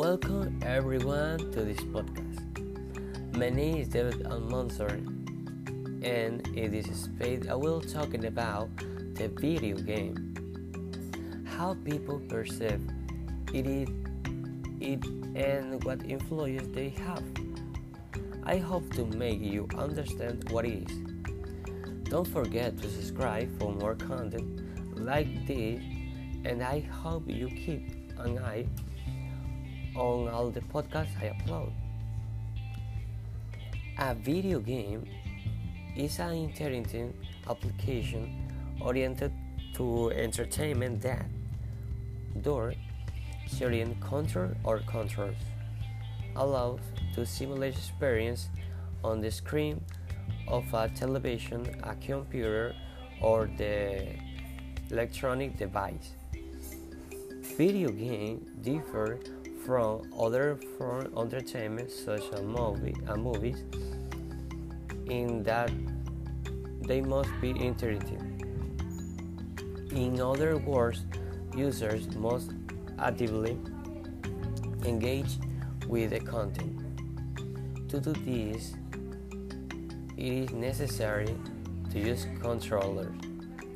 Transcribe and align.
Welcome 0.00 0.58
everyone 0.64 1.52
to 1.52 1.60
this 1.62 1.76
podcast. 1.92 3.36
My 3.36 3.50
name 3.50 3.76
is 3.82 3.88
David 3.88 4.24
Almanzor, 4.24 4.96
and 6.02 6.40
in 6.56 6.70
this 6.70 6.86
space 7.02 7.46
I 7.50 7.54
will 7.54 7.82
talking 7.82 8.24
about 8.24 8.74
the 9.16 9.28
video 9.28 9.76
game, 9.76 11.44
how 11.44 11.76
people 11.84 12.18
perceive 12.30 12.80
it, 13.52 13.90
it 14.80 15.04
and 15.36 15.84
what 15.84 16.02
influence 16.06 16.74
they 16.74 16.88
have. 16.88 17.22
I 18.42 18.56
hope 18.56 18.90
to 18.94 19.04
make 19.04 19.42
you 19.42 19.68
understand 19.76 20.48
what 20.48 20.64
it 20.64 20.88
is. 20.90 20.96
Don't 22.04 22.26
forget 22.26 22.78
to 22.78 22.88
subscribe 22.88 23.50
for 23.58 23.70
more 23.70 23.96
content 23.96 24.62
like 24.98 25.46
this, 25.46 25.82
and 26.46 26.62
I 26.62 26.80
hope 26.80 27.24
you 27.26 27.48
keep 27.48 27.82
an 28.16 28.38
eye 28.38 28.64
on 29.94 30.28
all 30.28 30.50
the 30.50 30.60
podcasts 30.60 31.16
I 31.20 31.34
upload. 31.36 31.72
A 33.98 34.14
video 34.14 34.60
game 34.60 35.04
is 35.96 36.18
an 36.18 36.48
interactive 36.48 37.12
application 37.48 38.48
oriented 38.80 39.32
to 39.74 40.10
entertainment 40.10 41.02
that, 41.02 41.26
door, 42.42 42.72
certain 43.46 43.94
control 44.00 44.52
or 44.64 44.78
controls, 44.86 45.36
allows 46.36 46.80
to 47.14 47.26
simulate 47.26 47.74
experience 47.74 48.48
on 49.02 49.20
the 49.20 49.30
screen 49.30 49.84
of 50.48 50.72
a 50.72 50.88
television, 50.88 51.66
a 51.82 51.94
computer, 51.96 52.74
or 53.20 53.50
the 53.58 54.06
electronic 54.90 55.58
device. 55.58 56.12
Video 57.56 57.90
games 57.90 58.48
differ 58.62 59.18
from 59.64 60.02
other 60.18 60.58
forms 60.78 61.10
of 61.14 61.32
entertainment 61.32 61.90
such 61.90 62.22
as 62.32 62.42
movie, 62.42 62.94
uh, 63.08 63.16
movies 63.16 63.64
in 65.06 65.42
that 65.42 65.70
they 66.86 67.00
must 67.00 67.30
be 67.40 67.52
interactive. 67.52 68.22
In 69.92 70.20
other 70.20 70.56
words, 70.56 71.04
users 71.56 72.08
must 72.16 72.52
actively 72.98 73.58
engage 74.84 75.38
with 75.88 76.10
the 76.10 76.20
content. 76.20 76.78
To 77.88 78.00
do 78.00 78.12
this, 78.12 78.74
it 80.16 80.32
is 80.32 80.50
necessary 80.52 81.34
to 81.90 81.98
use 81.98 82.26
controllers, 82.40 83.14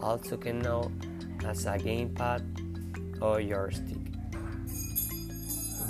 also 0.00 0.36
known 0.36 1.00
as 1.44 1.66
a 1.66 1.76
gamepad 1.76 2.42
or 3.20 3.42
joystick 3.42 4.13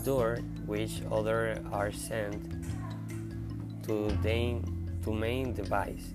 door 0.05 0.39
which 0.67 1.01
others 1.11 1.59
are 1.73 1.91
sent 1.91 2.37
to 3.85 4.09
the 4.23 4.61
to 5.03 5.13
main 5.13 5.53
device, 5.53 6.13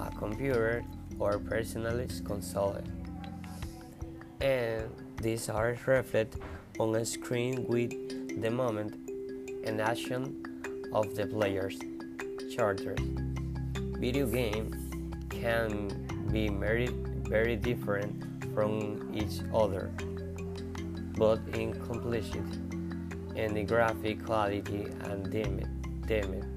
a 0.00 0.10
computer 0.16 0.84
or 1.18 1.38
personalized 1.38 2.24
console. 2.24 2.82
And 4.40 4.90
these 5.20 5.48
are 5.48 5.76
reflected 5.86 6.40
on 6.78 6.94
a 6.96 7.04
screen 7.04 7.64
with 7.68 7.92
the 8.42 8.50
moment 8.50 8.94
and 9.64 9.80
action 9.80 10.42
of 10.92 11.14
the 11.14 11.26
player's 11.26 11.78
characters. 12.54 12.98
Video 13.98 14.26
game 14.26 14.72
can 15.30 15.88
be 16.30 16.48
very, 16.48 16.88
very 17.28 17.56
different 17.56 18.12
from 18.54 19.10
each 19.14 19.40
other, 19.54 19.90
but 21.16 21.40
in 21.54 21.72
complexity 21.88 22.75
in 23.36 23.52
the 23.52 23.62
graphic 23.62 24.24
quality 24.24 24.86
and 25.04 25.30
demand. 25.30 26.52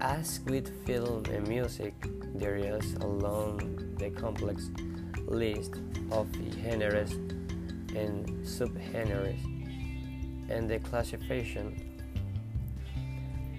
As 0.00 0.40
with 0.46 0.84
film 0.86 1.24
and 1.26 1.46
music, 1.46 1.94
there 2.34 2.56
is 2.56 2.94
alone 2.94 3.94
the 3.98 4.10
complex 4.10 4.70
list 5.26 5.74
of 6.10 6.26
genres 6.62 7.12
and 7.94 8.26
subgenres, 8.44 9.38
and 10.48 10.68
the 10.68 10.78
classification 10.80 12.00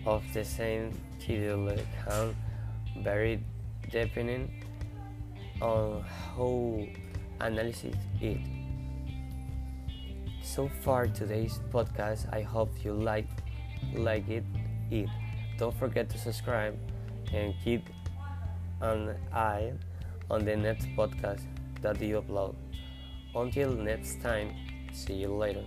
of 0.06 0.24
the 0.34 0.44
same 0.44 0.92
title 1.20 1.78
can 2.04 2.36
vary 3.04 3.40
depending 3.92 4.50
on 5.62 6.04
how 6.04 6.86
analyze 7.40 7.86
it. 8.20 8.61
So 10.52 10.68
far 10.84 11.08
today's 11.08 11.62
podcast, 11.72 12.28
I 12.36 12.42
hope 12.42 12.84
you 12.84 12.92
like 12.92 13.30
like 13.96 14.28
it. 14.28 14.44
It. 14.92 15.08
Don't 15.58 15.74
forget 15.80 16.10
to 16.10 16.18
subscribe 16.18 16.76
and 17.32 17.56
keep 17.64 17.88
an 18.82 19.16
eye 19.32 19.72
on 20.30 20.44
the 20.44 20.58
next 20.58 20.88
podcast 20.88 21.48
that 21.82 22.02
you 22.02 22.20
upload. 22.20 22.56
Until 23.34 23.72
next 23.72 24.20
time, 24.20 24.52
see 24.92 25.24
you 25.24 25.32
later. 25.32 25.64